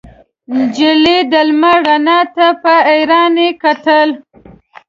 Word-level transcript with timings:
نجلۍ 0.57 1.17
د 1.31 1.33
لمر 1.49 1.77
رڼا 1.87 2.19
ته 2.35 2.47
په 2.61 2.73
حيرانۍ 2.87 3.49
کتل. 3.63 4.09